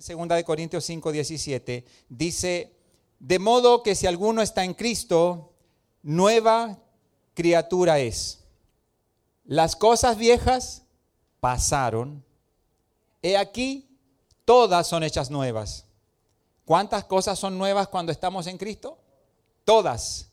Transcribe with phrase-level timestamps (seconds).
[0.00, 2.74] Segunda de Corintios 5, 17, dice,
[3.18, 5.52] de modo que si alguno está en Cristo,
[6.02, 6.78] nueva
[7.34, 8.42] criatura es.
[9.44, 10.84] Las cosas viejas
[11.38, 12.24] pasaron.
[13.20, 13.90] He aquí,
[14.46, 15.84] todas son hechas nuevas.
[16.64, 18.96] ¿Cuántas cosas son nuevas cuando estamos en Cristo?
[19.66, 20.30] Todas.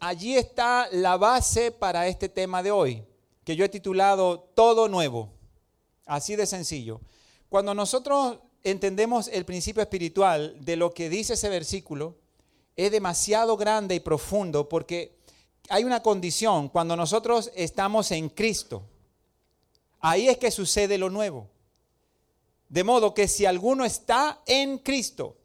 [0.00, 3.04] Allí está la base para este tema de hoy,
[3.44, 5.28] que yo he titulado Todo Nuevo.
[6.06, 7.02] Así de sencillo.
[7.50, 12.16] Cuando nosotros entendemos el principio espiritual de lo que dice ese versículo,
[12.76, 15.14] es demasiado grande y profundo porque
[15.68, 18.82] hay una condición cuando nosotros estamos en Cristo.
[20.00, 21.48] Ahí es que sucede lo nuevo.
[22.68, 25.36] De modo que si alguno está en Cristo,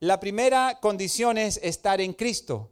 [0.00, 2.70] la primera condición es estar en Cristo.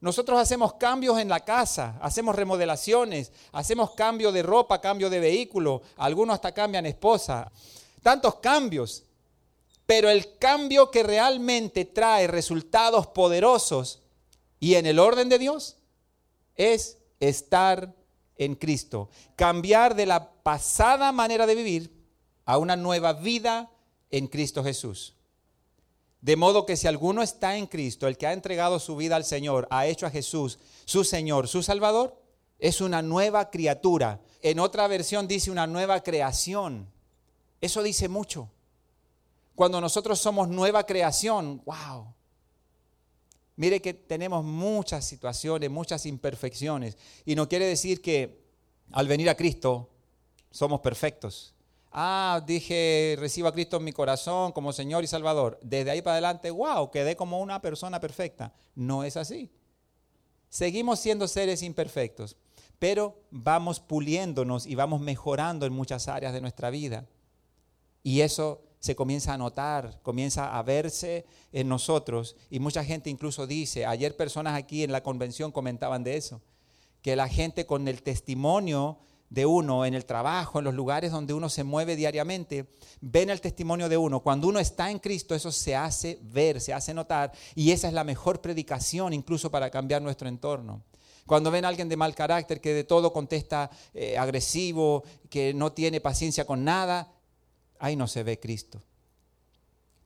[0.00, 5.82] Nosotros hacemos cambios en la casa, hacemos remodelaciones, hacemos cambio de ropa, cambio de vehículo,
[5.96, 7.50] algunos hasta cambian esposa
[8.02, 9.04] tantos cambios,
[9.88, 14.02] pero el cambio que realmente trae resultados poderosos
[14.60, 15.78] y en el orden de Dios
[16.56, 17.94] es estar
[18.36, 21.90] en Cristo, cambiar de la pasada manera de vivir
[22.44, 23.70] a una nueva vida
[24.10, 25.14] en Cristo Jesús.
[26.20, 29.24] De modo que si alguno está en Cristo, el que ha entregado su vida al
[29.24, 32.14] Señor, ha hecho a Jesús su Señor, su Salvador,
[32.58, 34.20] es una nueva criatura.
[34.42, 36.90] En otra versión dice una nueva creación.
[37.62, 38.50] Eso dice mucho.
[39.58, 42.14] Cuando nosotros somos nueva creación, wow.
[43.56, 46.96] Mire que tenemos muchas situaciones, muchas imperfecciones.
[47.24, 48.40] Y no quiere decir que
[48.92, 49.90] al venir a Cristo
[50.52, 51.54] somos perfectos.
[51.90, 55.58] Ah, dije, recibo a Cristo en mi corazón como Señor y Salvador.
[55.60, 58.54] Desde ahí para adelante, wow, quedé como una persona perfecta.
[58.76, 59.50] No es así.
[60.48, 62.36] Seguimos siendo seres imperfectos,
[62.78, 67.06] pero vamos puliéndonos y vamos mejorando en muchas áreas de nuestra vida.
[68.04, 72.36] Y eso se comienza a notar, comienza a verse en nosotros.
[72.50, 76.40] Y mucha gente incluso dice, ayer personas aquí en la convención comentaban de eso,
[77.02, 78.98] que la gente con el testimonio
[79.30, 82.66] de uno en el trabajo, en los lugares donde uno se mueve diariamente,
[83.00, 84.20] ven el testimonio de uno.
[84.20, 87.32] Cuando uno está en Cristo, eso se hace ver, se hace notar.
[87.54, 90.82] Y esa es la mejor predicación incluso para cambiar nuestro entorno.
[91.26, 95.72] Cuando ven a alguien de mal carácter, que de todo contesta eh, agresivo, que no
[95.72, 97.12] tiene paciencia con nada,
[97.78, 98.82] ahí no se ve Cristo.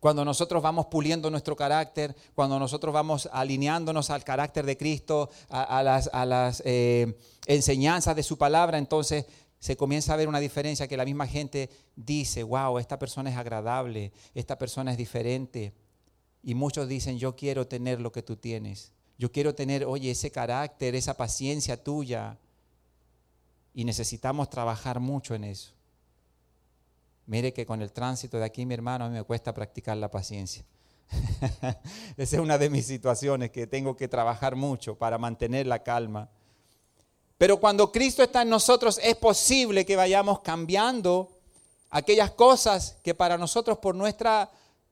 [0.03, 5.81] Cuando nosotros vamos puliendo nuestro carácter, cuando nosotros vamos alineándonos al carácter de Cristo, a,
[5.85, 7.17] las, eh,
[7.47, 9.27] enseñanzas de su palabra, entonces
[9.61, 13.37] se comienza a ver una diferencia que la misma gente dice, wow, esta persona es
[13.37, 15.73] agradable, esta persona es diferente.
[16.43, 18.91] Y muchos dicen, yo quiero tener lo que tú tienes.
[19.19, 22.41] Yo quiero tener, oye, ese carácter, esa paciencia tuya.
[23.73, 25.75] Y necesitamos trabajar mucho en eso.
[27.33, 30.11] Mire que con el tránsito de aquí, mi hermano, a mí me cuesta practicar la
[30.11, 30.67] paciencia.
[32.19, 36.29] Esa es una de mis situaciones que tengo que trabajar mucho para mantener la calma.
[37.39, 41.31] Pero cuando Cristo está en nosotros es posible que vayamos cambiando
[41.89, 44.51] aquellas cosas que para nosotros por nuestras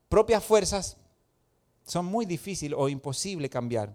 [0.09, 0.97] propias fuerzas
[1.87, 3.95] son muy difíciles o imposible cambiar.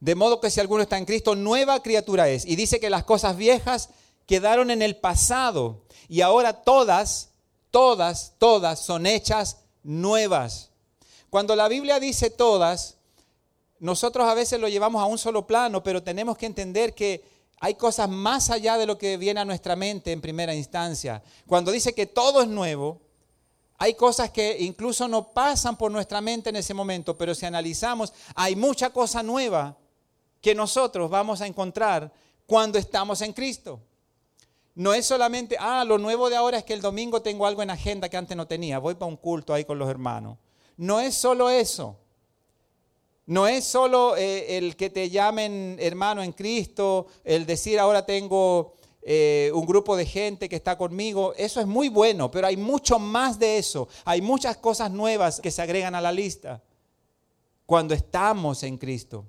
[0.00, 2.44] De modo que si alguno está en Cristo, nueva criatura es.
[2.44, 3.90] Y dice que las cosas viejas
[4.28, 7.30] quedaron en el pasado y ahora todas,
[7.70, 10.70] todas, todas son hechas nuevas.
[11.30, 12.98] Cuando la Biblia dice todas,
[13.80, 17.24] nosotros a veces lo llevamos a un solo plano, pero tenemos que entender que
[17.58, 21.22] hay cosas más allá de lo que viene a nuestra mente en primera instancia.
[21.46, 23.00] Cuando dice que todo es nuevo,
[23.78, 28.12] hay cosas que incluso no pasan por nuestra mente en ese momento, pero si analizamos,
[28.34, 29.78] hay mucha cosa nueva
[30.42, 32.12] que nosotros vamos a encontrar
[32.44, 33.80] cuando estamos en Cristo.
[34.78, 37.70] No es solamente, ah, lo nuevo de ahora es que el domingo tengo algo en
[37.70, 40.38] agenda que antes no tenía, voy para un culto ahí con los hermanos.
[40.76, 41.96] No es solo eso.
[43.26, 48.74] No es solo eh, el que te llamen hermano en Cristo, el decir ahora tengo
[49.02, 51.34] eh, un grupo de gente que está conmigo.
[51.36, 53.88] Eso es muy bueno, pero hay mucho más de eso.
[54.04, 56.62] Hay muchas cosas nuevas que se agregan a la lista
[57.66, 59.26] cuando estamos en Cristo.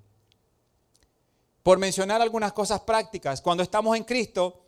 [1.64, 4.68] Por mencionar algunas cosas prácticas, cuando estamos en Cristo,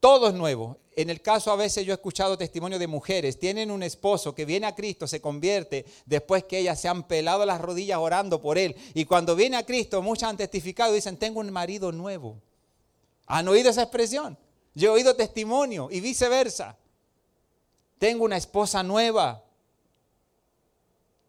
[0.00, 0.78] todo es nuevo.
[0.96, 4.44] En el caso a veces yo he escuchado testimonio de mujeres, tienen un esposo que
[4.44, 8.58] viene a Cristo, se convierte después que ellas se han pelado las rodillas orando por
[8.58, 8.74] él.
[8.94, 12.40] Y cuando viene a Cristo, muchas han testificado y dicen, tengo un marido nuevo.
[13.26, 14.36] ¿Han oído esa expresión?
[14.74, 16.76] Yo he oído testimonio y viceversa.
[17.98, 19.44] Tengo una esposa nueva.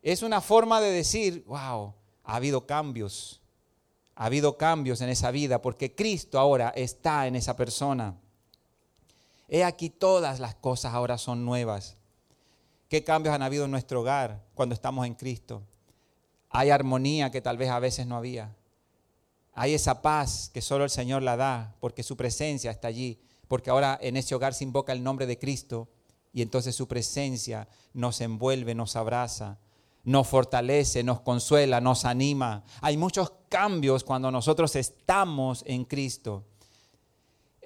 [0.02, 1.94] Es una forma de decir, wow,
[2.24, 3.42] ha habido cambios.
[4.16, 8.16] Ha habido cambios en esa vida porque Cristo ahora está en esa persona.
[9.50, 11.98] He aquí todas las cosas ahora son nuevas.
[12.88, 15.62] qué cambios han habido en nuestro hogar cuando estamos en Cristo.
[16.50, 18.56] Hay armonía que tal vez a veces no había.
[19.54, 23.70] Hay esa paz que solo el Señor la da porque su presencia está allí, porque
[23.70, 25.90] ahora en ese hogar se invoca el nombre de Cristo
[26.32, 29.60] y entonces su presencia nos envuelve, nos abraza,
[30.04, 32.64] nos fortalece, nos consuela, nos anima.
[32.82, 36.46] Hay muchos cambios cuando nosotros estamos en Cristo.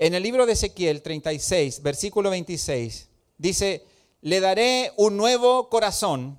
[0.03, 3.07] En el libro de Ezequiel 36, versículo 26,
[3.37, 3.85] dice,
[4.19, 6.37] le daré un nuevo corazón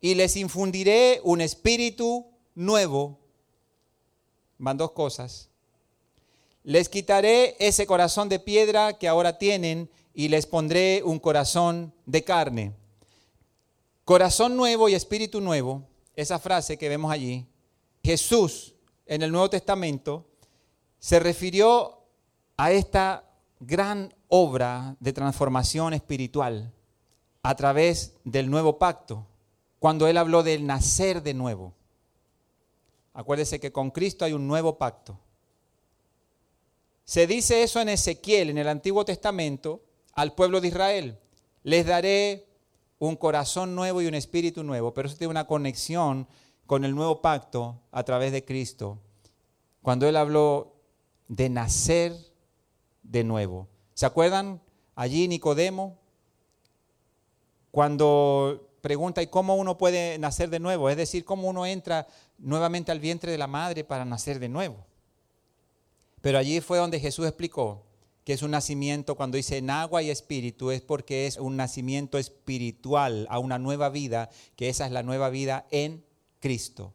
[0.00, 2.24] y les infundiré un espíritu
[2.54, 3.18] nuevo.
[4.56, 5.50] Van dos cosas.
[6.64, 12.24] Les quitaré ese corazón de piedra que ahora tienen y les pondré un corazón de
[12.24, 12.72] carne.
[14.06, 17.44] Corazón nuevo y espíritu nuevo, esa frase que vemos allí,
[18.02, 18.72] Jesús
[19.04, 20.24] en el Nuevo Testamento
[20.98, 21.95] se refirió
[22.56, 23.24] a esta
[23.60, 26.72] gran obra de transformación espiritual
[27.42, 29.26] a través del nuevo pacto,
[29.78, 31.74] cuando él habló del nacer de nuevo.
[33.14, 35.18] Acuérdese que con Cristo hay un nuevo pacto.
[37.04, 39.80] Se dice eso en Ezequiel, en el Antiguo Testamento,
[40.12, 41.18] al pueblo de Israel.
[41.62, 42.48] Les daré
[42.98, 46.26] un corazón nuevo y un espíritu nuevo, pero eso tiene una conexión
[46.66, 48.98] con el nuevo pacto a través de Cristo.
[49.82, 50.74] Cuando él habló
[51.28, 52.16] de nacer
[53.10, 53.68] de nuevo.
[53.94, 54.60] ¿Se acuerdan
[54.94, 55.98] allí Nicodemo?
[57.70, 60.88] Cuando pregunta, ¿y cómo uno puede nacer de nuevo?
[60.88, 62.06] Es decir, ¿cómo uno entra
[62.38, 64.86] nuevamente al vientre de la madre para nacer de nuevo?
[66.20, 67.86] Pero allí fue donde Jesús explicó
[68.26, 72.18] que es un nacimiento, cuando dice en agua y espíritu, es porque es un nacimiento
[72.18, 76.04] espiritual a una nueva vida, que esa es la nueva vida en
[76.40, 76.92] Cristo.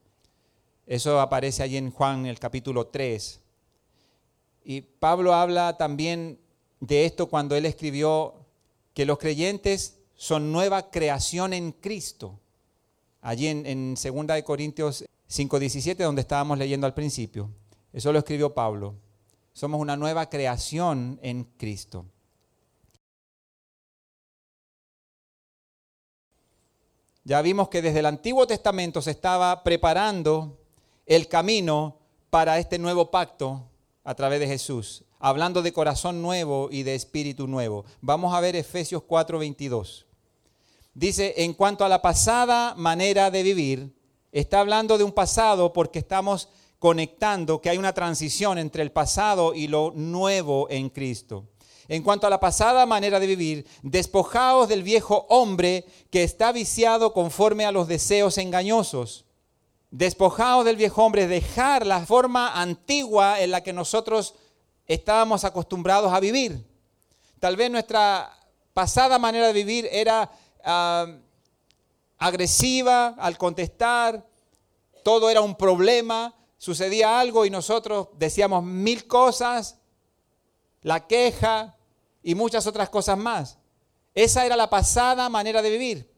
[0.86, 3.41] Eso aparece allí en Juan, el capítulo 3.
[4.63, 6.40] Y Pablo habla también
[6.80, 8.36] de esto cuando él escribió
[8.94, 12.40] que los creyentes son nueva creación en Cristo.
[13.22, 17.50] Allí en, en 2 Corintios 5:17, donde estábamos leyendo al principio.
[17.94, 18.96] Eso lo escribió Pablo.
[19.54, 22.06] Somos una nueva creación en Cristo.
[27.24, 30.58] Ya vimos que desde el Antiguo Testamento se estaba preparando
[31.06, 31.98] el camino
[32.30, 33.71] para este nuevo pacto
[34.03, 37.86] a través de Jesús, hablando de corazón nuevo y de espíritu nuevo.
[38.01, 40.06] Vamos a ver Efesios 4:22.
[40.94, 43.95] Dice, en cuanto a la pasada manera de vivir,
[44.31, 46.50] está hablando de un pasado porque estamos
[46.80, 51.48] conectando que hay una transición entre el pasado y lo nuevo en Cristo.
[51.88, 57.13] En cuanto a la pasada manera de vivir, despojaos del viejo hombre que está viciado
[57.13, 59.25] conforme a los deseos engañosos.
[59.92, 64.36] Despojaos del viejo hombre, dejar la forma antigua en la que nosotros
[64.88, 66.66] estábamos acostumbrados a vivir.
[67.42, 68.32] Tal vez nuestra
[68.74, 70.32] pasada manera de vivir era
[70.64, 71.08] ah,
[72.18, 74.26] agresiva al contestar,
[75.04, 79.78] todo era un problema, sucedía algo y nosotros decíamos mil cosas,
[80.84, 81.76] la queja
[82.24, 83.58] y muchas otras cosas más.
[84.16, 86.12] Esa era la pasada manera de vivir.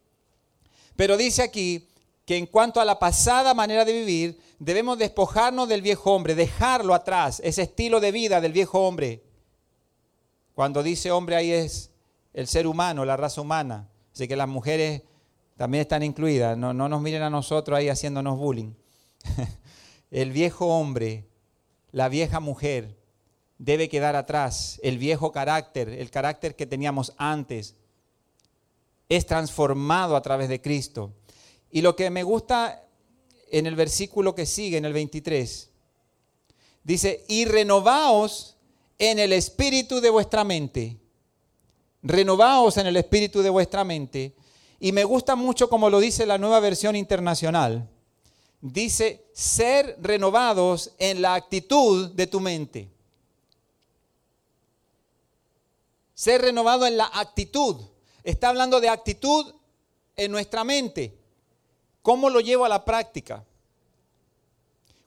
[0.95, 1.89] Pero dice aquí
[2.25, 6.93] que en cuanto a la pasada manera de vivir, debemos despojarnos del viejo hombre, dejarlo
[6.93, 9.23] atrás, ese estilo de vida del viejo hombre.
[10.53, 11.91] Cuando dice hombre ahí es
[12.33, 13.89] el ser humano, la raza humana.
[14.13, 15.01] Así que las mujeres
[15.57, 16.57] también están incluidas.
[16.57, 18.73] No, no nos miren a nosotros ahí haciéndonos bullying.
[20.11, 21.25] El viejo hombre,
[21.91, 22.95] la vieja mujer,
[23.57, 24.79] debe quedar atrás.
[24.83, 27.75] El viejo carácter, el carácter que teníamos antes,
[29.09, 31.13] es transformado a través de Cristo.
[31.73, 32.87] Y lo que me gusta
[33.51, 35.69] en el versículo que sigue, en el 23,
[36.85, 38.55] dice, y renovaos
[38.97, 40.97] en el espíritu de vuestra mente.
[42.01, 44.33] Renovaos en el espíritu de vuestra mente.
[44.79, 47.89] Y me gusta mucho como lo dice la nueva versión internacional
[48.63, 52.89] dice ser renovados en la actitud de tu mente.
[56.13, 57.75] Ser renovado en la actitud.
[58.23, 59.53] Está hablando de actitud
[60.15, 61.13] en nuestra mente.
[62.03, 63.45] ¿Cómo lo llevo a la práctica?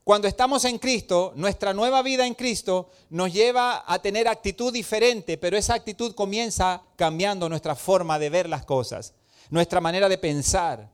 [0.03, 5.37] Cuando estamos en Cristo, nuestra nueva vida en Cristo nos lleva a tener actitud diferente,
[5.37, 9.13] pero esa actitud comienza cambiando nuestra forma de ver las cosas,
[9.51, 10.89] nuestra manera de pensar.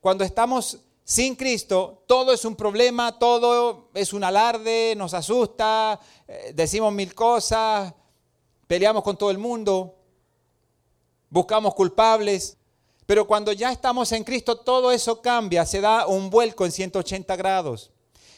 [0.00, 6.52] Cuando estamos sin Cristo, todo es un problema, todo es un alarde, nos asusta, eh,
[6.54, 7.94] decimos mil cosas,
[8.66, 9.94] peleamos con todo el mundo,
[11.30, 12.57] buscamos culpables.
[13.08, 17.36] Pero cuando ya estamos en Cristo, todo eso cambia, se da un vuelco en 180
[17.36, 17.90] grados.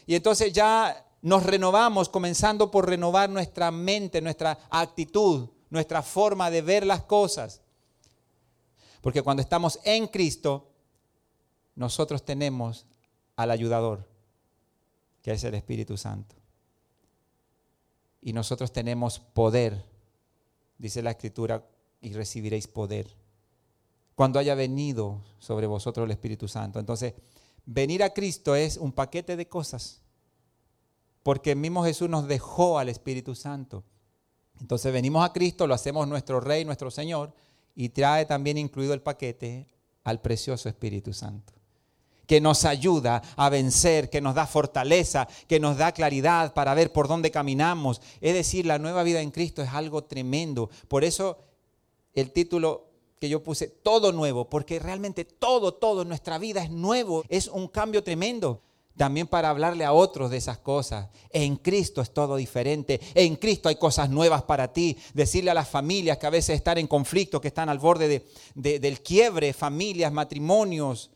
[0.07, 6.63] Y entonces ya nos renovamos, comenzando por renovar nuestra mente, nuestra actitud, nuestra forma de
[6.63, 7.63] ver las cosas.
[9.01, 10.71] Porque cuando estamos en Cristo,
[11.75, 12.87] nosotros tenemos
[13.35, 14.07] al ayudador,
[15.21, 16.37] que es el Espíritu Santo.
[18.23, 19.85] Y nosotros tenemos poder,
[20.79, 21.67] dice la Escritura,
[22.01, 23.20] y recibiréis poder.
[24.21, 26.79] Cuando haya venido sobre vosotros el Espíritu Santo.
[26.79, 27.15] Entonces,
[27.65, 30.03] venir a Cristo es un paquete de cosas.
[31.23, 33.83] Porque el mismo Jesús nos dejó al Espíritu Santo.
[34.61, 37.33] Entonces venimos a Cristo, lo hacemos nuestro Rey, nuestro Señor,
[37.75, 39.67] y trae también incluido el paquete
[40.05, 41.55] al precioso Espíritu Santo
[42.27, 46.93] que nos ayuda a vencer, que nos da fortaleza, que nos da claridad para ver
[46.93, 48.03] por dónde caminamos.
[48.21, 50.69] Es decir, la nueva vida en Cristo es algo tremendo.
[50.89, 51.39] Por eso
[52.13, 52.90] el título
[53.21, 57.49] que yo puse, todo nuevo, porque realmente todo, todo en nuestra vida es nuevo, es
[57.49, 58.63] un cambio tremendo.
[58.97, 61.09] También para hablarle a otros de esas cosas.
[61.31, 63.01] En Cristo es todo diferente.
[63.15, 64.97] En Cristo hay cosas nuevas para ti.
[65.15, 69.01] Decirle a las familias que a veces están en conflicto, que están al borde del
[69.01, 71.11] quiebre, familias, matrimonios,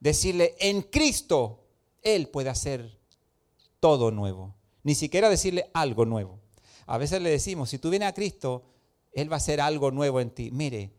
[0.00, 1.64] decirle, en Cristo,
[2.02, 2.98] Él puede hacer
[3.78, 4.54] todo nuevo.
[4.82, 6.40] Ni siquiera decirle algo nuevo.
[6.86, 8.64] A veces le decimos, si tú vienes a Cristo,
[9.12, 10.50] Él va a hacer algo nuevo en ti.
[10.50, 10.90] Mire,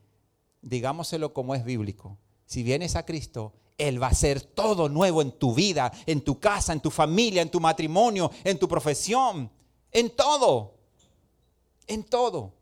[0.63, 2.17] digámoselo como es bíblico.
[2.45, 6.39] Si vienes a Cristo, Él va a hacer todo nuevo en tu vida, en tu
[6.39, 9.51] casa, en tu familia, en tu matrimonio, en tu profesión,
[9.91, 10.79] en todo.
[11.87, 12.53] En todo.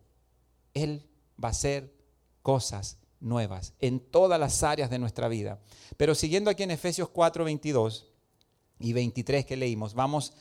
[0.74, 1.08] Él
[1.42, 1.94] va a hacer
[2.42, 5.60] cosas nuevas en todas las áreas de nuestra vida.
[5.98, 8.08] Pero siguiendo aquí en Efesios 4, 22
[8.80, 10.34] y 23 que leímos, vamos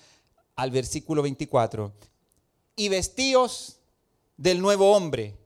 [0.57, 1.93] al versículo 24.
[2.76, 3.81] Y vestíos
[4.37, 5.40] del nuevo hombre,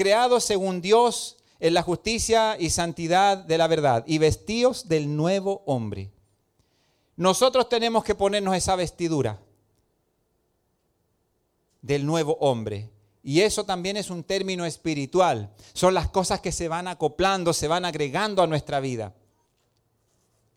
[0.00, 5.62] creados según Dios en la justicia y santidad de la verdad, y vestíos del nuevo
[5.66, 6.10] hombre.
[7.16, 9.38] Nosotros tenemos que ponernos esa vestidura
[11.82, 12.88] del nuevo hombre.
[13.22, 15.52] Y eso también es un término espiritual.
[15.74, 19.14] Son las cosas que se van acoplando, se van agregando a nuestra vida.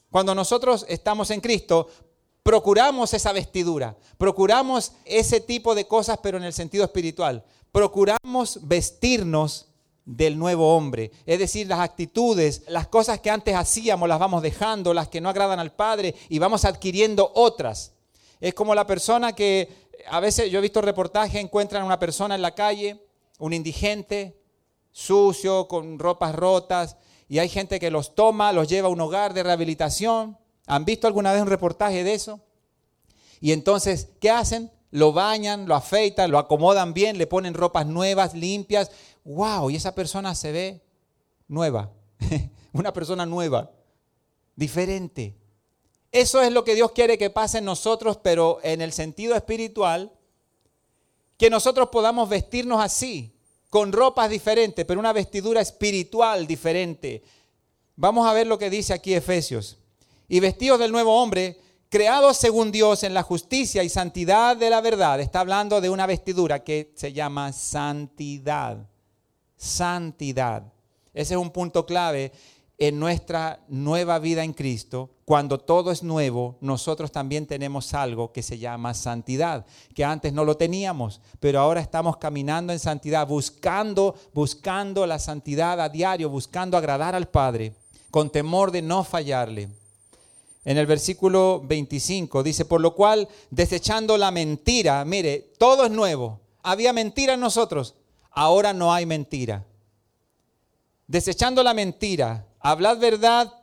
[0.10, 1.90] Cuando nosotros estamos en Cristo,
[2.44, 7.44] procuramos esa vestidura, procuramos ese tipo de cosas, pero en el sentido espiritual.
[7.74, 9.68] Procuramos vestirnos
[10.06, 11.12] del nuevo hombre.
[11.26, 15.28] Es decir, las actitudes, las cosas que antes hacíamos, las vamos dejando, las que no
[15.28, 17.94] agradan al Padre, y vamos adquiriendo otras.
[18.40, 22.36] Es como la persona que a veces yo he visto reportajes, encuentran a una persona
[22.36, 23.04] en la calle,
[23.40, 24.40] un indigente,
[24.92, 29.34] sucio, con ropas rotas, y hay gente que los toma, los lleva a un hogar
[29.34, 30.38] de rehabilitación.
[30.68, 32.40] ¿Han visto alguna vez un reportaje de eso?
[33.42, 34.72] Y entonces, ¿qué hacen?
[34.94, 38.92] Lo bañan, lo afeitan, lo acomodan bien, le ponen ropas nuevas, limpias.
[39.26, 39.72] ¡Wow!
[39.72, 40.82] Y esa persona se ve
[41.48, 41.90] nueva.
[42.74, 43.72] Una persona nueva,
[44.56, 45.36] diferente.
[46.12, 50.12] Eso es lo que Dios quiere que pase en nosotros, pero en el sentido espiritual,
[51.38, 53.34] que nosotros podamos vestirnos así,
[53.72, 57.24] con ropas diferentes, pero una vestidura espiritual diferente.
[57.96, 59.80] Vamos a ver lo que dice aquí Efesios.
[60.28, 61.58] Y vestidos del nuevo hombre,
[61.94, 65.20] creados según Dios en la justicia y santidad de la verdad.
[65.20, 68.90] Está hablando de una vestidura que se llama santidad.
[69.56, 70.74] Santidad.
[71.14, 72.32] Ese es un punto clave
[72.80, 78.42] en nuestra nueva vida en Cristo, cuando todo es nuevo, nosotros también tenemos algo que
[78.42, 84.16] se llama santidad, que antes no lo teníamos, pero ahora estamos caminando en santidad, buscando,
[84.34, 87.76] buscando la santidad a diario, buscando agradar al Padre,
[88.10, 89.83] con temor de no fallarle.
[90.66, 96.40] En el versículo 25 dice, por lo cual, desechando la mentira, mire, todo es nuevo.
[96.62, 97.96] Había mentira en nosotros,
[98.32, 99.66] ahora no hay mentira.
[101.08, 103.54] Desechando la mentira, Hablad verdad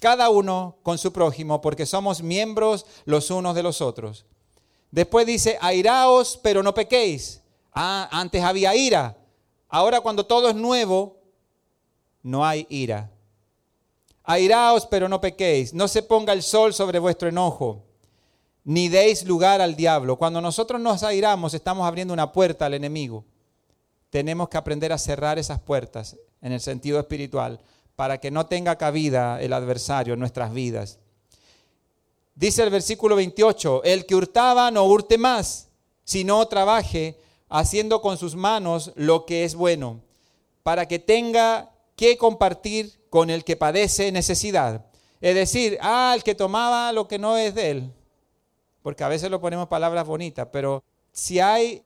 [0.00, 4.24] cada uno con su prójimo, porque somos miembros los unos de los otros.
[4.90, 7.42] Después dice, airaos, pero no pequéis.
[7.72, 9.16] Ah, antes había ira.
[9.68, 11.18] Ahora cuando todo es nuevo,
[12.22, 13.10] no hay ira.
[14.30, 15.74] Airaos, pero no pequéis.
[15.74, 17.82] No se ponga el sol sobre vuestro enojo,
[18.62, 20.16] ni deis lugar al diablo.
[20.16, 23.24] Cuando nosotros nos airamos, estamos abriendo una puerta al enemigo.
[24.08, 27.60] Tenemos que aprender a cerrar esas puertas en el sentido espiritual
[27.96, 31.00] para que no tenga cabida el adversario en nuestras vidas.
[32.36, 35.70] Dice el versículo 28, el que hurtaba no hurte más,
[36.04, 37.18] sino trabaje
[37.48, 40.00] haciendo con sus manos lo que es bueno,
[40.62, 44.86] para que tenga que compartir con el que padece necesidad.
[45.20, 47.92] Es decir, ah, que tomaba lo que no es de él,
[48.80, 51.84] porque a veces lo ponemos palabras bonitas, pero si hay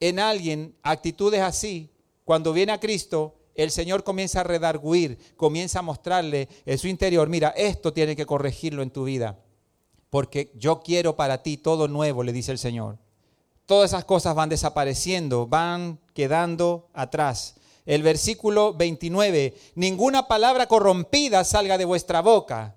[0.00, 1.90] en alguien actitudes así,
[2.24, 7.28] cuando viene a Cristo, el Señor comienza a redarguir, comienza a mostrarle en su interior,
[7.28, 9.40] mira, esto tiene que corregirlo en tu vida,
[10.08, 12.96] porque yo quiero para ti todo nuevo, le dice el Señor.
[13.66, 17.56] Todas esas cosas van desapareciendo, van quedando atrás.
[17.86, 22.74] El versículo 29, ninguna palabra corrompida salga de vuestra boca.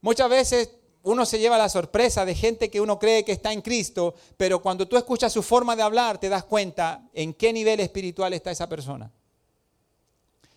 [0.00, 0.70] Muchas veces
[1.04, 4.62] uno se lleva la sorpresa de gente que uno cree que está en Cristo, pero
[4.62, 8.50] cuando tú escuchas su forma de hablar te das cuenta en qué nivel espiritual está
[8.50, 9.10] esa persona.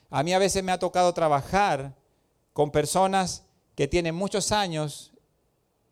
[0.10, 1.96] A mí a veces me ha tocado trabajar
[2.54, 3.44] con personas
[3.76, 5.12] que tienen muchos años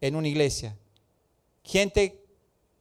[0.01, 0.77] en una iglesia.
[1.63, 2.24] Gente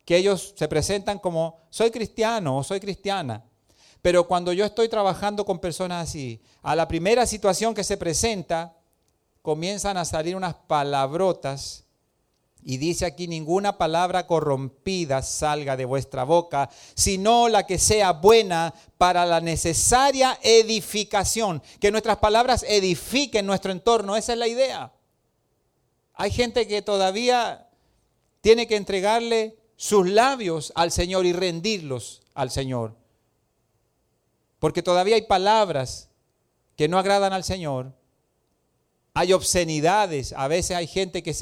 [0.04, 3.44] que ellos se presentan como soy cristiano o soy cristiana.
[4.02, 8.76] Pero cuando yo estoy trabajando con personas así, a la primera situación que se presenta,
[9.42, 11.84] comienzan a salir unas palabrotas
[12.64, 18.72] y dice aquí, ninguna palabra corrompida salga de vuestra boca, sino la que sea buena
[18.98, 21.60] para la necesaria edificación.
[21.80, 24.92] Que nuestras palabras edifiquen nuestro entorno, esa es la idea.
[26.14, 27.68] Hay gente que todavía
[28.40, 33.01] tiene que entregarle sus labios al Señor y rendirlos al Señor.
[34.62, 36.08] Porque todavía hay palabras
[36.76, 37.92] que no agradan al Señor
[39.14, 41.34] hay obscenidades, a veces hay gente que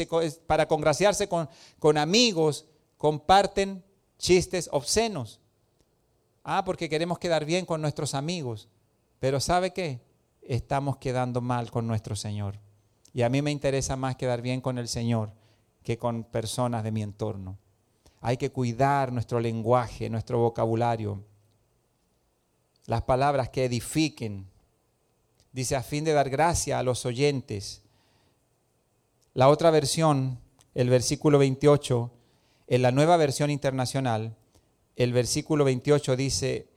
[0.47, 1.49] para congraciarse con,
[1.79, 2.67] con amigos
[2.99, 3.85] comparten
[4.19, 5.41] chistes obscenos.
[6.43, 8.69] Ah, porque queremos quedar bien con nuestros amigos.
[9.21, 10.01] Pero ¿sabe qué?
[10.43, 12.59] Estamos quedando mal con nuestro Señor.
[13.13, 15.33] Y a mí me interesa más quedar bien con el Señor
[15.85, 17.57] que con personas de mi entorno.
[18.21, 21.25] Hay que cuidar nuestro lenguaje, nuestro vocabulario.
[22.87, 24.51] Las palabras que edifiquen,
[25.53, 27.83] Dice, a fin de dar gracia a los oyentes.
[29.35, 30.39] La otra versión,
[30.75, 32.11] el versículo 28,
[32.69, 34.37] en la nueva versión internacional,
[34.95, 36.69] el versículo 28 dice,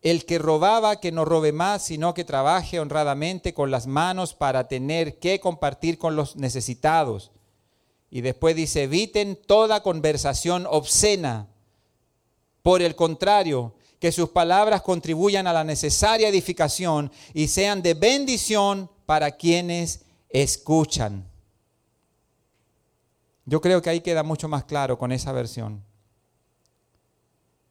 [0.00, 4.68] el que robaba, que no robe más, sino que trabaje honradamente con las manos para
[4.68, 7.32] tener que compartir con los necesitados.
[8.10, 11.48] Y después dice, eviten toda conversación obscena.
[12.62, 18.90] Por el contrario, que sus palabras contribuyan a la necesaria edificación y sean de bendición
[19.06, 21.28] para quienes escuchan.
[23.44, 25.82] Yo creo que ahí queda mucho más claro con esa versión.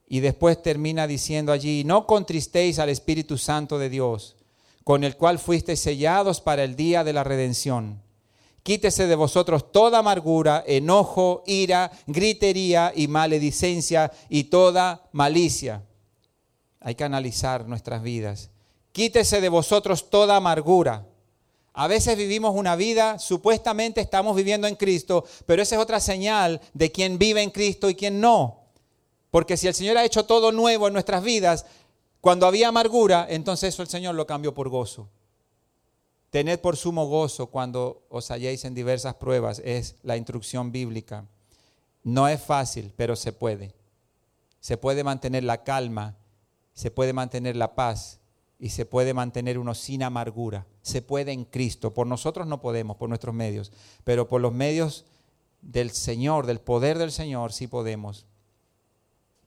[0.09, 4.37] Y después termina diciendo allí, no contristéis al Espíritu Santo de Dios,
[4.83, 8.01] con el cual fuisteis sellados para el día de la redención.
[8.63, 15.86] Quítese de vosotros toda amargura, enojo, ira, gritería y maledicencia y toda malicia
[16.79, 18.49] hay que analizar nuestras vidas.
[18.91, 21.05] Quítese de vosotros toda amargura.
[21.73, 26.59] A veces vivimos una vida, supuestamente estamos viviendo en Cristo, pero esa es otra señal
[26.73, 28.61] de quién vive en Cristo y quién no.
[29.29, 31.65] Porque si el Señor ha hecho todo nuevo en nuestras vidas,
[32.21, 35.07] cuando había amargura, entonces eso el Señor lo cambió por gozo.
[36.31, 41.25] Tened por sumo gozo cuando os halléis en diversas pruebas, es la instrucción bíblica.
[42.03, 43.73] No es fácil, pero se puede.
[44.59, 46.15] Se puede mantener la calma
[46.77, 48.19] se puede mantener la paz
[48.59, 50.67] y se puede mantener uno sin amargura.
[50.83, 51.91] Se puede en Cristo.
[51.91, 53.71] Por nosotros no podemos, por nuestros medios,
[54.03, 55.03] pero por los medios
[55.63, 58.27] del Señor, del poder del Señor, sí podemos.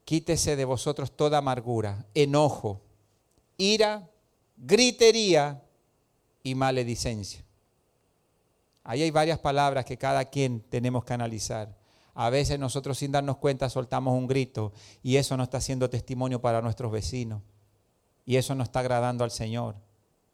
[0.03, 2.81] Quítese de vosotros toda amargura, enojo,
[3.55, 4.09] ira,
[4.57, 5.63] gritería
[6.43, 7.45] y maledicencia.
[8.83, 11.73] Ahí hay varias palabras que cada quien tenemos que analizar.
[12.13, 16.41] A veces nosotros sin darnos cuenta soltamos un grito y eso no está siendo testimonio
[16.41, 17.41] para nuestros vecinos.
[18.25, 19.75] Y eso no está agradando al Señor.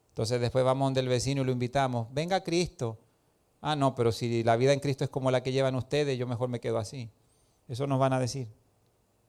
[0.10, 2.08] Entonces después vamos donde el vecino y lo invitamos.
[2.12, 3.00] Venga Cristo.
[3.62, 6.28] Ah, no, pero si la vida en Cristo es como la que llevan ustedes, yo
[6.28, 7.12] mejor me quedo así.
[7.68, 8.48] Eso nos van a decir.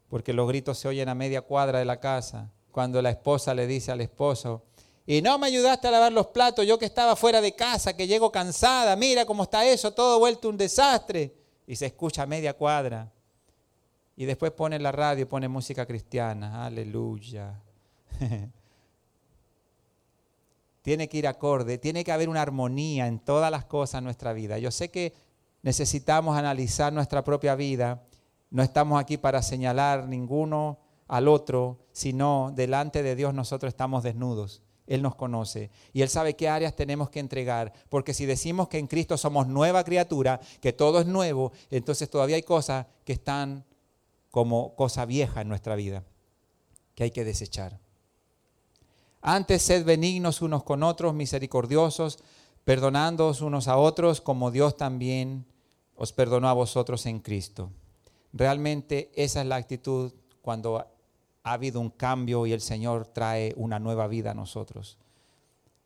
[0.08, 2.50] Porque los gritos se oyen a media cuadra de la casa.
[2.70, 4.64] Cuando la esposa le dice al esposo,
[5.06, 8.06] y no me ayudaste a lavar los platos, yo que estaba fuera de casa, que
[8.06, 11.37] llego cansada, mira cómo está eso, todo vuelto un desastre
[11.68, 13.12] y se escucha a media cuadra.
[14.16, 16.64] Y después pone la radio y pone música cristiana.
[16.64, 17.60] Aleluya.
[20.82, 24.32] tiene que ir acorde, tiene que haber una armonía en todas las cosas en nuestra
[24.32, 24.58] vida.
[24.58, 25.12] Yo sé que
[25.62, 28.02] necesitamos analizar nuestra propia vida.
[28.50, 34.62] No estamos aquí para señalar ninguno al otro, sino delante de Dios nosotros estamos desnudos.
[34.88, 38.78] Él nos conoce y Él sabe qué áreas tenemos que entregar, porque si decimos que
[38.78, 43.64] en Cristo somos nueva criatura, que todo es nuevo, entonces todavía hay cosas que están
[44.30, 46.04] como cosa vieja en nuestra vida,
[46.94, 47.78] que hay que desechar.
[49.20, 52.18] Antes sed benignos unos con otros, misericordiosos,
[52.64, 55.46] perdonándoos unos a otros, como Dios también
[55.96, 57.70] os perdonó a vosotros en Cristo.
[58.32, 60.86] Realmente esa es la actitud cuando
[61.48, 64.98] ha habido un cambio y el Señor trae una nueva vida a nosotros.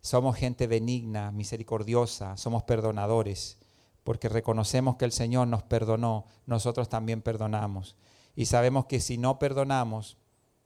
[0.01, 3.59] Somos gente benigna, misericordiosa, somos perdonadores,
[4.03, 7.97] porque reconocemos que el Señor nos perdonó, nosotros también perdonamos.
[8.35, 10.19] Y sabemos que si no perdonamos,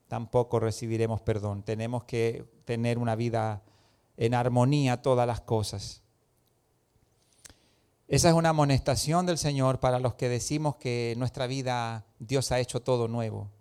[0.07, 1.61] tampoco recibiremos perdón.
[1.61, 3.61] Tenemos que tener una vida
[4.15, 6.01] en armonía todas las cosas.
[8.07, 12.51] Esa es una amonestación del Señor para los que decimos que en nuestra vida Dios
[12.51, 13.51] ha hecho todo nuevo.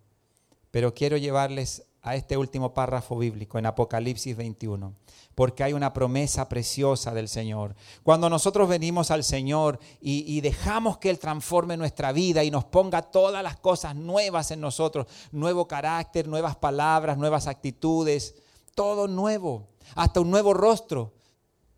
[0.76, 4.92] Pero quiero llevarles a este último párrafo bíblico en Apocalipsis 21,
[5.34, 7.74] porque hay una promesa preciosa del Señor.
[8.02, 13.00] Cuando nosotros venimos al Señor y, dejamos que Él transforme nuestra vida y nos ponga
[13.00, 18.34] todas las cosas nuevas en nosotros, nuevo carácter, nuevas palabras, nuevas actitudes,
[18.74, 21.14] todo nuevo, hasta un nuevo rostro.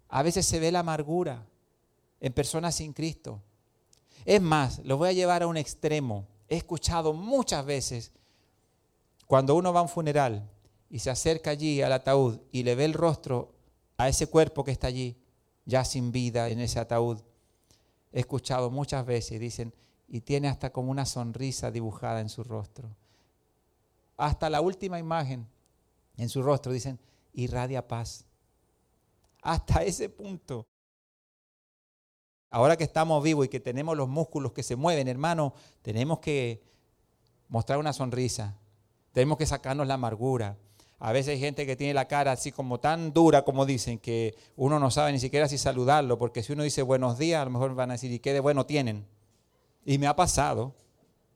[0.09, 1.47] A veces se ve la amargura
[2.19, 3.41] en personas sin Cristo.
[4.25, 6.27] Es más, lo voy a llevar a un extremo.
[6.49, 8.11] He escuchado muchas veces
[9.29, 10.51] cuando uno va a un funeral
[10.89, 13.55] y se acerca allí al ataúd y le ve el rostro
[13.99, 15.19] a ese cuerpo que está allí,
[15.67, 17.21] ya sin vida en ese ataúd,
[18.11, 19.75] he escuchado muchas veces, dicen,
[20.09, 22.89] y tiene hasta como una sonrisa dibujada en su rostro.
[24.17, 25.47] Hasta la última imagen
[26.17, 26.99] en su rostro dicen,
[27.35, 28.25] irradia paz.
[29.43, 30.67] Hasta ese punto.
[32.49, 36.63] Ahora que estamos vivos y que tenemos los músculos que se mueven, hermano, tenemos que
[37.49, 38.57] mostrar una sonrisa,
[39.19, 40.57] tenemos que sacarnos la amargura.
[41.01, 44.37] A veces hay gente que tiene la cara así como tan dura como dicen que
[44.55, 47.51] uno no sabe ni siquiera si saludarlo, porque si uno dice buenos días, a lo
[47.51, 49.09] mejor van a decir, ¿y qué de bueno tienen?
[49.85, 50.73] Y me ha pasado,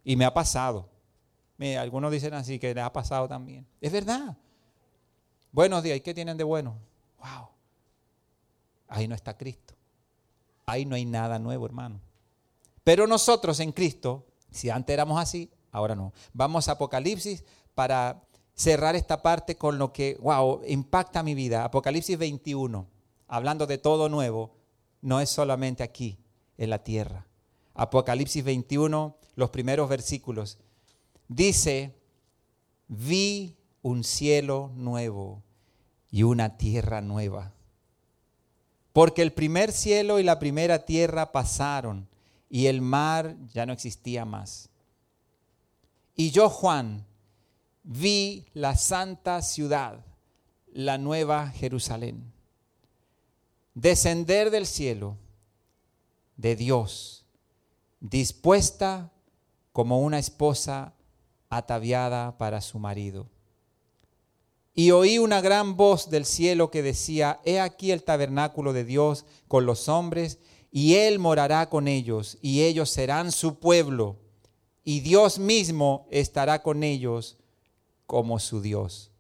[0.05, 0.91] y me ha pasado.
[1.77, 3.67] algunos dicen así que les ha pasado también.
[3.81, 4.37] Es verdad.
[5.51, 6.77] Buenos días, ¿y qué tienen de bueno?
[7.19, 7.49] Wow.
[8.87, 9.75] Ahí no está Cristo.
[10.67, 12.01] Ahí no hay nada nuevo, hermano.
[12.85, 16.13] Pero nosotros en Cristo, si antes éramos así, ahora no.
[16.33, 17.43] Vamos a Apocalipsis
[17.75, 18.23] para
[18.55, 21.65] cerrar esta parte con lo que, wow, impacta mi vida.
[21.65, 22.87] Apocalipsis 21,
[23.29, 24.55] hablando de todo nuevo,
[25.01, 26.19] no es solamente aquí,
[26.59, 27.27] en la tierra.
[27.75, 30.59] Apocalipsis 21, los primeros versículos.
[31.29, 31.97] Dice,
[32.89, 35.43] vi un cielo nuevo
[36.11, 37.53] y una tierra nueva.
[38.93, 42.09] Porque el primer cielo y la primera tierra pasaron
[42.51, 44.69] y el mar ya no existía más.
[46.15, 47.07] Y yo, Juan,
[47.83, 50.05] vi la santa ciudad,
[50.73, 52.33] la nueva Jerusalén,
[53.75, 55.17] descender del cielo
[56.37, 57.25] de Dios,
[58.01, 59.11] dispuesta
[59.73, 60.95] como una esposa
[61.49, 63.27] ataviada para su marido.
[64.75, 69.27] Y oí una gran voz del cielo que decía, He aquí el tabernáculo de Dios
[69.49, 70.39] con los hombres,
[70.71, 74.17] y Él morará con ellos, y ellos serán su pueblo,
[74.83, 77.37] y Dios mismo estará con ellos
[78.13, 79.11] como su Dios.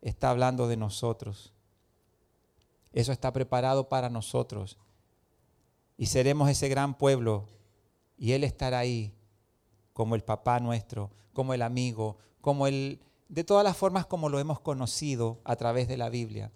[0.00, 1.52] Está hablando de nosotros.
[2.94, 4.78] Eso está preparado para nosotros.
[5.98, 7.46] Y seremos ese gran pueblo.
[8.16, 9.12] Y Él estará ahí
[9.92, 13.02] como el papá nuestro, como el amigo, como el...
[13.28, 16.52] de todas las formas como lo hemos conocido a través de la Biblia.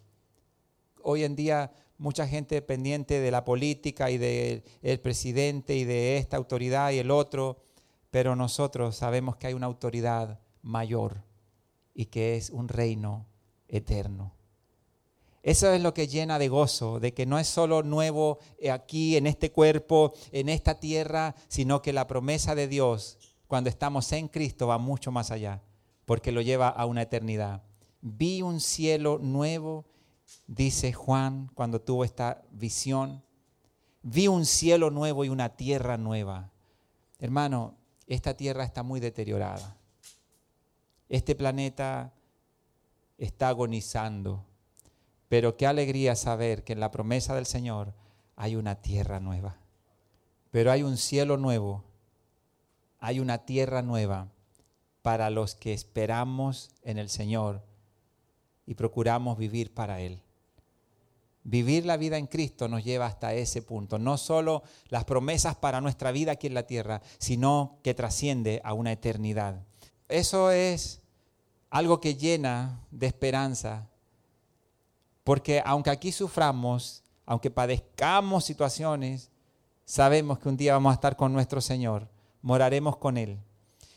[1.02, 4.62] Hoy en día mucha gente pendiente de la política y del
[5.02, 7.59] presidente y de esta autoridad y el otro,
[8.11, 11.33] pero nosotros sabemos que hay una autoridad mayor
[11.94, 13.26] y que es un reino
[13.68, 14.33] eterno.
[15.42, 18.38] Eso es lo que llena de gozo, de que no es solo nuevo
[18.72, 24.11] aquí en este cuerpo, en esta tierra, sino que la promesa de Dios cuando estamos
[24.12, 25.62] en Cristo va mucho más allá,
[26.07, 27.62] porque lo lleva a una eternidad.
[28.00, 29.85] Vi un cielo nuevo,
[30.46, 33.22] dice Juan cuando tuvo esta visión.
[34.02, 36.50] Vi un cielo nuevo y una tierra nueva.
[37.18, 37.76] Hermano,
[38.07, 39.76] esta tierra está muy deteriorada.
[41.08, 42.12] Este planeta
[43.18, 44.44] está agonizando,
[45.28, 47.94] pero qué alegría saber que en la promesa del Señor
[48.36, 49.56] hay una tierra nueva,
[50.50, 51.84] pero hay un cielo nuevo,
[52.98, 54.28] hay una tierra nueva
[55.02, 57.62] para los que esperamos en el Señor
[58.66, 60.22] y procuramos vivir para Él.
[61.46, 63.98] Vivir la vida en Cristo nos lleva hasta ese punto.
[63.98, 68.72] No solo las promesas para nuestra vida aquí en la tierra, sino que trasciende a
[68.72, 69.62] una eternidad.
[70.08, 71.00] Eso es
[71.70, 73.88] algo que llena de esperanza,
[75.24, 79.30] porque aunque aquí suframos, aunque padezcamos situaciones,
[79.84, 82.08] sabemos que un día vamos a estar con nuestro Señor,
[82.42, 83.38] moraremos con Él.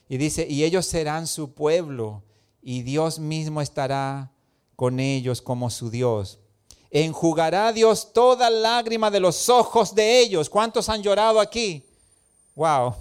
[0.10, 2.24] Y dice, y ellos serán su pueblo,
[2.62, 4.32] y Dios mismo estará
[4.76, 6.40] con ellos como su Dios.
[6.90, 10.50] Enjugará Dios toda lágrima de los ojos de ellos.
[10.50, 11.84] ¿Cuántos han llorado aquí?
[12.56, 12.96] Wow.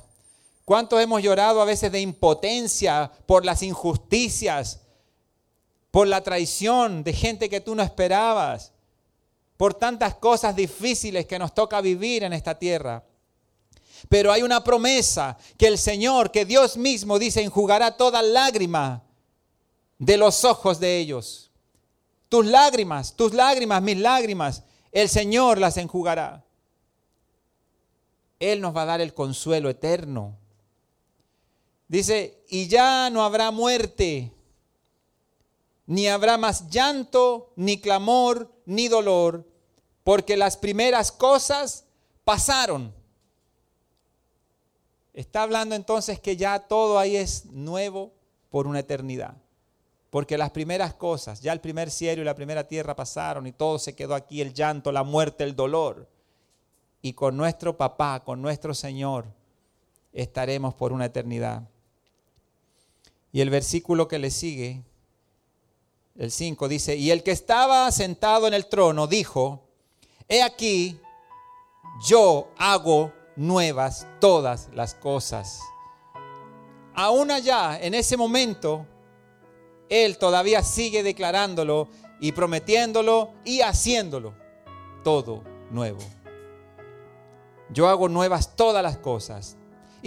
[0.67, 4.81] ¿Cuántos hemos llorado a veces de impotencia por las injusticias,
[5.93, 8.73] por la traición de gente que tú no esperabas,
[9.57, 13.05] por tantas cosas difíciles que nos toca vivir en esta tierra?
[14.09, 19.05] Pero hay una promesa que el Señor, que Dios mismo dice, enjugará toda lágrima
[19.99, 21.53] de los ojos de ellos.
[22.29, 26.45] Tus lágrimas, tus lágrimas, mis lágrimas, el Señor las enjugará.
[28.41, 30.37] Él nos va a dar el consuelo eterno.
[31.88, 34.33] Dice, y ya no habrá muerte,
[35.87, 39.46] ni habrá más llanto, ni clamor, ni dolor,
[40.03, 41.85] porque las primeras cosas
[42.25, 42.92] pasaron.
[45.14, 48.12] Está hablando entonces que ya todo ahí es nuevo
[48.51, 49.37] por una eternidad.
[50.11, 53.79] Porque las primeras cosas, ya el primer cielo y la primera tierra pasaron y todo
[53.79, 56.09] se quedó aquí, el llanto, la muerte, el dolor.
[57.01, 59.27] Y con nuestro papá, con nuestro Señor,
[60.12, 61.68] estaremos por una eternidad.
[63.33, 64.83] Y el versículo que le sigue,
[66.17, 69.62] el 5, dice, y el que estaba sentado en el trono dijo,
[70.29, 70.99] he aquí,
[72.07, 75.61] yo hago nuevas todas las cosas.
[76.95, 78.87] Aún allá, en ese momento,
[79.91, 81.89] Él todavía sigue declarándolo
[82.21, 84.35] y prometiéndolo y haciéndolo
[85.05, 86.01] todo nuevo.
[87.69, 89.57] Yo hago nuevas todas las cosas.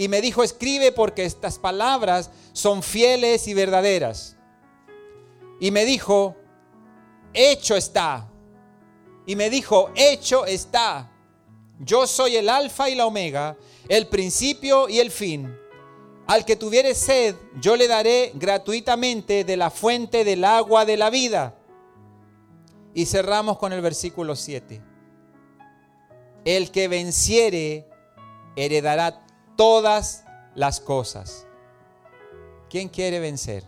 [0.00, 4.34] Y me dijo, escribe porque estas palabras son fieles y verdaderas.
[5.60, 6.36] Y me dijo,
[7.34, 8.26] hecho está.
[9.26, 11.12] Y me dijo, hecho está.
[11.80, 13.58] Yo soy el alfa y la omega,
[13.90, 15.54] el principio y el fin.
[16.26, 21.10] Al que tuviere sed, yo le daré gratuitamente de la fuente del agua de la
[21.10, 21.58] vida.
[22.94, 24.80] Y cerramos con el versículo 7.
[26.46, 27.86] El que venciere
[28.56, 29.26] heredará
[29.60, 31.46] todas las cosas.
[32.70, 33.62] ¿Quién quiere vencer?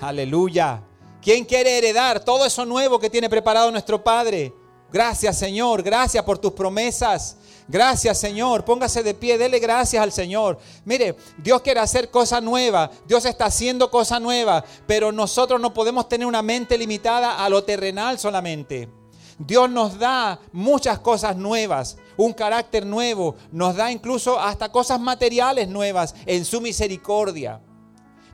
[0.00, 0.80] Aleluya.
[1.20, 4.54] ¿Quién quiere heredar todo eso nuevo que tiene preparado nuestro Padre?
[4.92, 7.36] Gracias Señor, gracias por tus promesas.
[7.66, 10.60] Gracias Señor, póngase de pie, dele gracias al Señor.
[10.84, 16.08] Mire, Dios quiere hacer cosa nueva, Dios está haciendo cosa nueva, pero nosotros no podemos
[16.08, 18.88] tener una mente limitada a lo terrenal solamente.
[19.36, 25.68] Dios nos da muchas cosas nuevas, un carácter nuevo, nos da incluso hasta cosas materiales
[25.68, 27.60] nuevas en su misericordia.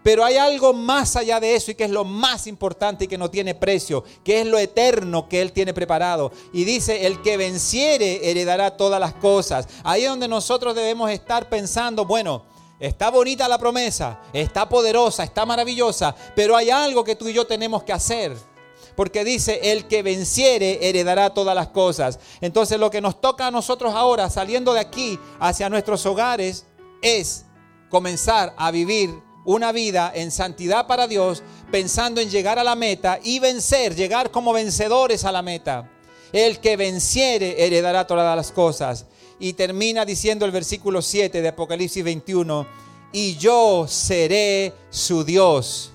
[0.03, 3.17] Pero hay algo más allá de eso y que es lo más importante y que
[3.17, 6.31] no tiene precio, que es lo eterno que Él tiene preparado.
[6.53, 9.67] Y dice, el que venciere heredará todas las cosas.
[9.83, 12.45] Ahí es donde nosotros debemos estar pensando, bueno,
[12.79, 17.47] está bonita la promesa, está poderosa, está maravillosa, pero hay algo que tú y yo
[17.47, 18.37] tenemos que hacer.
[18.97, 22.19] Porque dice, el que venciere heredará todas las cosas.
[22.41, 26.67] Entonces lo que nos toca a nosotros ahora, saliendo de aquí hacia nuestros hogares,
[27.03, 27.45] es
[27.89, 29.11] comenzar a vivir
[29.45, 34.31] una vida en santidad para Dios, pensando en llegar a la meta y vencer, llegar
[34.31, 35.91] como vencedores a la meta.
[36.33, 39.07] El que venciere heredará todas las cosas.
[39.39, 42.67] Y termina diciendo el versículo 7 de Apocalipsis 21,
[43.13, 45.93] y yo seré su Dios.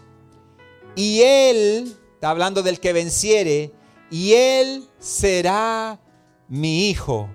[0.95, 3.73] Y él, está hablando del que venciere,
[4.11, 5.99] y él será
[6.47, 7.29] mi hijo.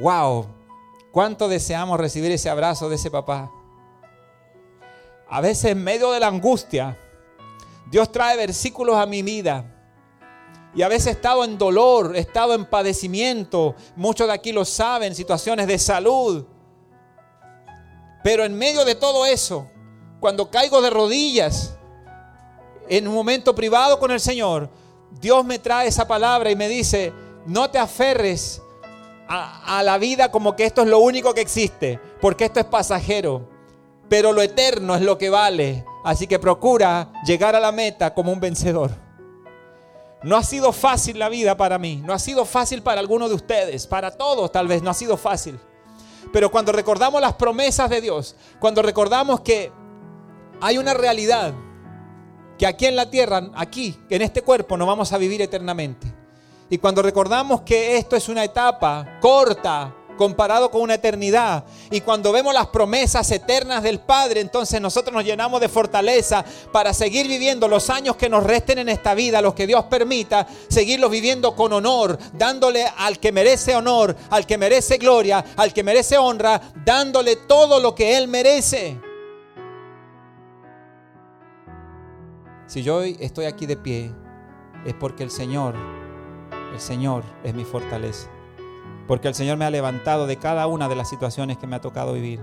[0.00, 0.46] Wow,
[1.12, 3.50] cuánto deseamos recibir ese abrazo de ese papá
[5.30, 6.98] a veces en medio de la angustia,
[7.90, 9.74] Dios trae versículos a mi vida.
[10.74, 13.74] Y a veces he estado en dolor, he estado en padecimiento.
[13.96, 16.46] Muchos de aquí lo saben, situaciones de salud.
[18.22, 19.70] Pero en medio de todo eso,
[20.20, 21.77] cuando caigo de rodillas
[22.88, 24.68] en un momento privado con el Señor,
[25.20, 27.12] Dios me trae esa palabra y me dice,
[27.46, 28.62] no te aferres
[29.28, 32.66] a, a la vida como que esto es lo único que existe, porque esto es
[32.66, 33.58] pasajero
[34.08, 35.84] pero lo eterno es lo que vale.
[36.04, 38.90] Así que procura llegar a la meta como un vencedor.
[40.22, 43.36] No ha sido fácil la vida para mí, no ha sido fácil para algunos de
[43.36, 45.60] ustedes, para todos tal vez no ha sido fácil.
[46.32, 49.70] Pero cuando recordamos las promesas de Dios, cuando recordamos que
[50.60, 51.54] hay una realidad,
[52.58, 56.12] que aquí en la tierra, aquí, en este cuerpo, no vamos a vivir eternamente.
[56.68, 61.64] Y cuando recordamos que esto es una etapa corta, comparado con una eternidad.
[61.90, 66.92] Y cuando vemos las promesas eternas del Padre, entonces nosotros nos llenamos de fortaleza para
[66.92, 71.10] seguir viviendo los años que nos resten en esta vida, los que Dios permita, seguirlos
[71.10, 76.18] viviendo con honor, dándole al que merece honor, al que merece gloria, al que merece
[76.18, 79.07] honra, dándole todo lo que Él merece.
[82.68, 84.12] Si yo hoy estoy aquí de pie,
[84.84, 85.74] es porque el Señor,
[86.72, 88.30] el Señor es mi fortaleza
[89.08, 91.80] porque el Señor me ha levantado de cada una de las situaciones que me ha
[91.80, 92.40] tocado vivir.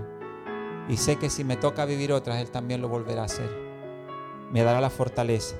[0.88, 3.48] Y sé que si me toca vivir otras, Él también lo volverá a hacer.
[4.50, 5.56] Me dará la fortaleza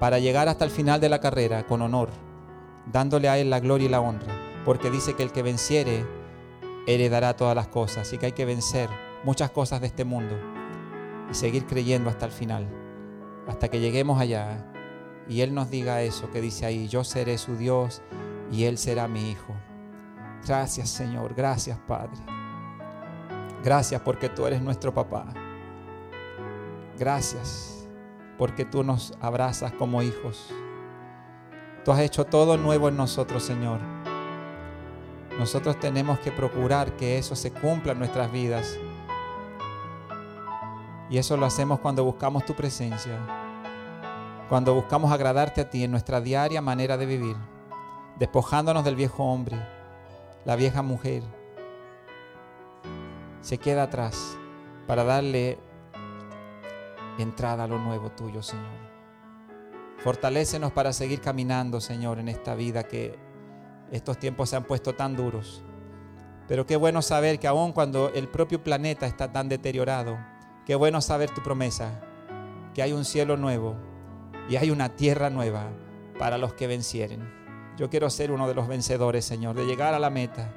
[0.00, 2.10] para llegar hasta el final de la carrera con honor,
[2.92, 6.04] dándole a Él la gloria y la honra, porque dice que el que venciere
[6.88, 7.98] heredará todas las cosas.
[8.08, 8.90] Así que hay que vencer
[9.22, 10.34] muchas cosas de este mundo
[11.30, 12.66] y seguir creyendo hasta el final.
[13.48, 14.64] Hasta que lleguemos allá
[15.28, 18.02] y Él nos diga eso que dice ahí, yo seré su Dios
[18.52, 19.54] y Él será mi Hijo.
[20.46, 22.18] Gracias Señor, gracias Padre.
[23.64, 25.26] Gracias porque tú eres nuestro papá.
[26.98, 27.88] Gracias
[28.36, 30.50] porque tú nos abrazas como hijos.
[31.84, 33.80] Tú has hecho todo nuevo en nosotros, Señor.
[35.38, 38.78] Nosotros tenemos que procurar que eso se cumpla en nuestras vidas.
[41.10, 43.18] Y eso lo hacemos cuando buscamos tu presencia,
[44.48, 47.36] cuando buscamos agradarte a ti en nuestra diaria manera de vivir,
[48.18, 49.56] despojándonos del viejo hombre,
[50.44, 51.22] la vieja mujer.
[53.40, 54.36] Se queda atrás
[54.86, 55.58] para darle
[57.18, 58.88] entrada a lo nuevo tuyo, Señor.
[59.98, 63.18] Fortalécenos para seguir caminando, Señor, en esta vida que
[63.90, 65.62] estos tiempos se han puesto tan duros.
[66.46, 70.18] Pero qué bueno saber que aun cuando el propio planeta está tan deteriorado,
[70.68, 71.98] qué bueno saber tu promesa,
[72.74, 73.74] que hay un cielo nuevo
[74.50, 75.70] y hay una tierra nueva
[76.18, 77.26] para los que vencieren.
[77.78, 80.52] Yo quiero ser uno de los vencedores, Señor, de llegar a la meta.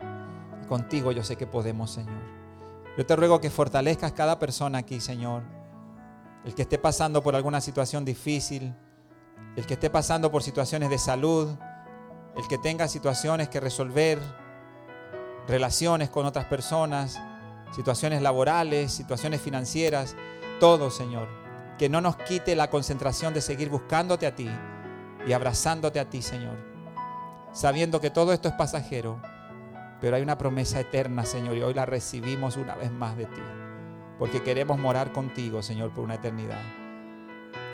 [0.68, 2.22] Contigo yo sé que podemos, Señor.
[2.98, 5.44] Yo te ruego que fortalezcas cada persona aquí, Señor.
[6.44, 8.76] El que esté pasando por alguna situación difícil,
[9.56, 11.56] el que esté pasando por situaciones de salud,
[12.36, 14.20] el que tenga situaciones que resolver,
[15.48, 17.18] relaciones con otras personas,
[17.72, 20.16] situaciones laborales, situaciones financieras,
[20.60, 21.28] todo, Señor.
[21.78, 24.50] Que no nos quite la concentración de seguir buscándote a ti
[25.26, 26.58] y abrazándote a ti, Señor.
[27.54, 29.20] Sabiendo que todo esto es pasajero,
[30.00, 33.42] pero hay una promesa eterna, Señor, y hoy la recibimos una vez más de ti.
[34.20, 36.62] Porque queremos morar contigo, Señor, por una eternidad.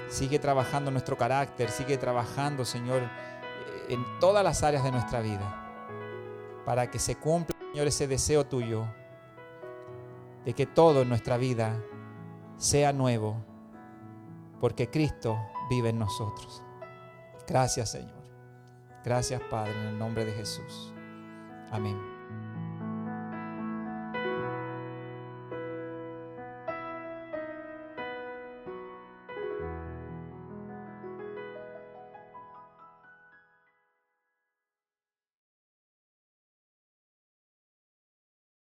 [0.08, 3.02] Sigue trabajando nuestro carácter, sigue trabajando, Señor,
[3.90, 5.66] en todas las áreas de nuestra vida.
[6.66, 8.88] Para que se cumpla, Señor, ese deseo tuyo
[10.48, 11.84] de que todo en nuestra vida
[12.56, 13.36] sea nuevo,
[14.62, 15.38] porque Cristo
[15.70, 16.64] vive en nosotros.
[17.46, 18.24] Gracias, Señor.
[19.04, 20.94] Gracias, Padre, en el nombre de Jesús.
[21.70, 22.17] Amén.